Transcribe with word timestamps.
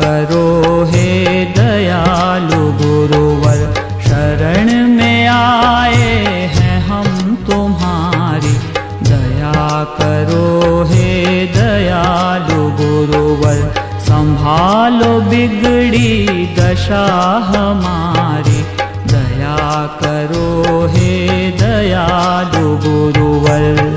करो 0.00 0.84
हे 0.84 1.44
दयालु 1.44 2.60
गुरुवर, 2.82 3.60
शरण 4.06 4.72
में 4.88 5.28
आए 5.28 6.12
हैं 6.56 6.80
हम 6.86 7.36
तुम्हारी। 7.50 8.54
दया 9.02 9.84
करो 10.00 10.84
हे 10.84 11.46
दयालु 11.46 12.62
गुरुवर, 12.80 13.60
संभालो 14.00 15.20
बिगड़ी 15.20 16.46
दशा 16.58 17.04
हमारी। 17.48 18.62
दया 19.08 19.56
करो 20.02 20.86
हे 20.86 21.16
दयालु 21.52 22.68
गुरुवर। 22.86 23.87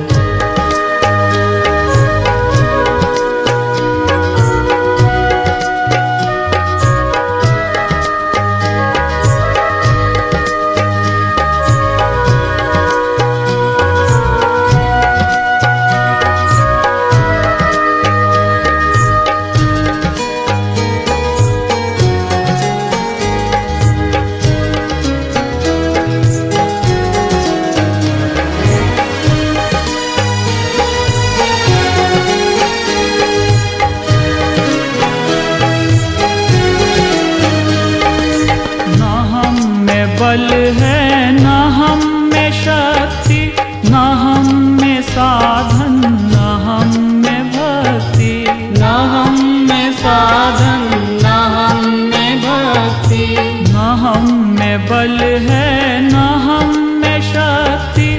बल 40.32 40.52
है 40.76 41.32
न 41.34 41.46
हम 41.78 42.04
में 42.34 42.52
शक्ति 42.52 43.40
न 43.86 43.94
हम 43.94 44.46
में 44.82 45.02
साधन 45.02 45.96
न 46.32 46.36
हम 46.66 46.94
में 47.24 47.50
भक्ति। 47.56 48.46
न 48.80 48.84
हम 49.14 49.36
में 49.70 49.92
साधन 49.94 50.86
न 51.24 51.34
हम 51.56 51.84
में 52.12 52.38
भक्ति। 52.44 53.26
न 53.68 53.76
हम 54.04 54.32
में 54.60 54.86
बल 54.86 55.18
है 55.50 56.02
न 56.02 56.24
हम 56.48 56.78
में 57.02 57.22
शक्ति 57.22 58.10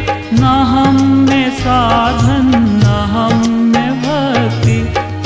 न 0.40 0.52
हम 0.72 1.00
में 1.28 1.50
साधन 1.50 2.52
न 2.84 3.00
हम 3.14 3.48
में 3.72 3.92
भक्ति। 4.02 4.78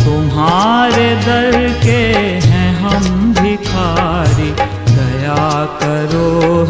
तुम्हारे 0.04 1.10
दर 1.26 1.52
के 1.82 2.02
हैं 2.46 2.70
हम 2.80 3.34
भिखारी 3.34 4.50
दया 4.96 5.64
करो 5.82 6.64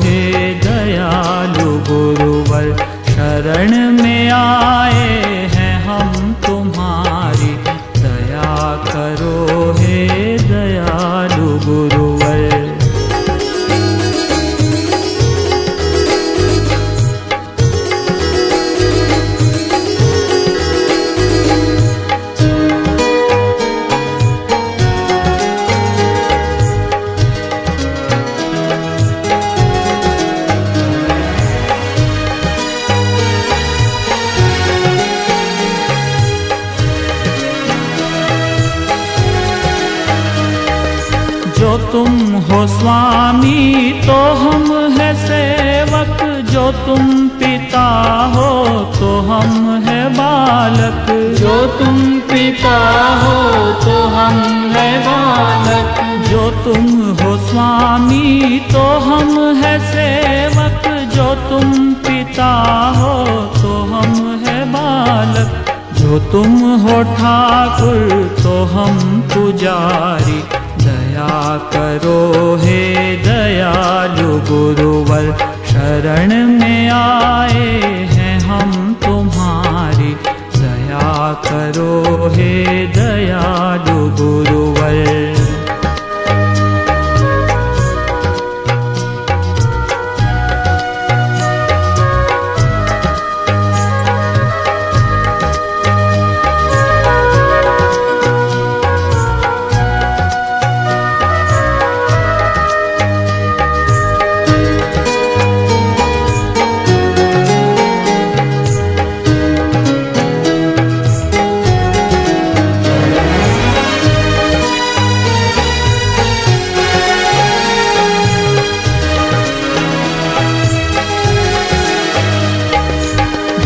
तुम्हारी 6.45 7.66
तुम 41.93 42.15
हो 42.47 42.67
स्वामी 42.67 43.93
तो 44.07 44.17
हम 44.35 44.65
है 44.93 45.13
सेवक। 45.27 46.23
जो 46.51 46.65
तुम 46.87 47.29
पिता 47.39 47.85
हो 48.35 48.51
तो 48.95 49.09
हम 49.21 49.53
है 49.85 50.03
बालक। 50.09 51.07
जो 51.41 51.55
तुम 51.79 51.99
पिता 52.31 52.77
हो 53.23 53.35
तो 53.85 53.97
हम 54.09 54.39
है 54.75 54.91
बालक। 54.99 56.03
जो 56.29 56.51
तुम 56.65 56.89
हो 57.21 57.37
स्वामी 57.49 58.61
तो 58.73 58.85
हम 59.09 59.39
है 59.55 59.79
सेवक। 59.93 60.83
जो 61.15 61.35
तुम 61.51 61.73
पिता 62.05 62.53
हो 62.97 63.15
तो 63.63 63.75
हम 63.93 64.15
है 64.47 64.59
बालक। 64.73 65.75
जो 65.99 66.19
तुम 66.33 66.59
हो 66.83 67.03
ठाकुर 67.17 68.37
तो 68.43 68.55
हम 68.75 68.99
पुजारी। 69.35 70.43
दया 70.87 71.57
करो 71.75 72.57
हे 72.57 72.81
दयालु 73.17 74.39
गुरुवर, 74.51 75.33
शरण 75.67 76.35
में 76.47 76.91
आए 76.91 77.71
हैं 78.13 78.41
हम 78.41 78.95
तुम्हारी। 79.05 80.15
दया 80.57 81.33
करो 81.47 82.29
हे 82.35 82.53
दयालु 82.87 83.76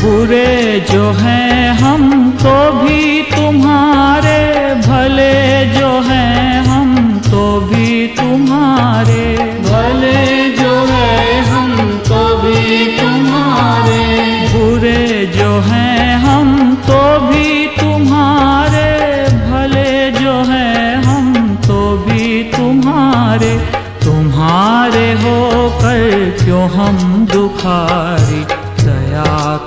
बुरे 0.02 0.80
जो 0.90 1.10
हैं 1.12 1.72
हम 1.78 2.04
तो 2.42 2.54
भी 2.74 3.22
तुम्हारे 3.30 4.38
भले 4.86 5.34
जो 5.74 5.90
हैं 6.02 6.62
हम 6.66 6.94
तो 7.26 7.42
भी 7.68 8.06
तुम्हारे 8.16 8.59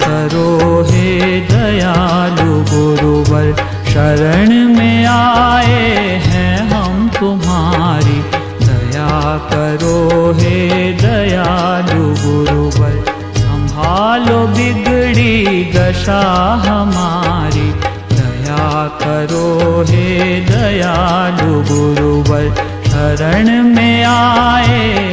करो 0.03 0.49
हे 0.83 1.09
दयालु 1.49 2.53
गुरुवर, 2.69 3.47
शरण 3.89 4.49
में 4.77 5.05
आए 5.05 6.17
हैं 6.25 6.57
हम 6.69 7.09
तुम्हारी। 7.19 8.19
दया 8.63 9.37
करो 9.51 9.99
हे 10.39 10.59
दयालु 11.01 12.03
गुरुवर, 12.23 12.95
संभालो 13.37 14.39
बिगड़ी 14.47 15.63
दशा 15.75 16.21
हमारी। 16.67 17.69
दया 18.13 18.67
करो 19.03 19.49
हे 19.89 20.09
दयालु 20.49 21.53
गुरुवर, 21.71 22.53
शरण 22.87 23.51
में 23.65 24.03
आए 24.05 25.03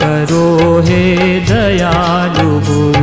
करो 0.00 0.46
हे 0.88 1.02
दयालुगु 1.50 3.01